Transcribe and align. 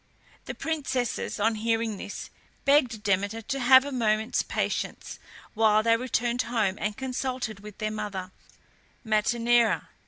The 0.45 0.55
princesses, 0.55 1.39
on 1.39 1.53
hearing 1.61 1.97
this, 1.97 2.31
begged 2.65 3.03
Demeter 3.03 3.39
to 3.43 3.59
have 3.59 3.85
a 3.85 3.91
moment's 3.91 4.41
patience 4.41 5.19
while 5.53 5.83
they 5.83 5.95
returned 5.95 6.41
home 6.41 6.73
and 6.79 6.97
consulted 6.97 7.57
their 7.77 7.91
mother, 7.91 8.31
Metaneira. 9.05 9.89